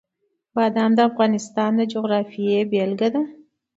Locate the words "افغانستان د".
1.09-1.81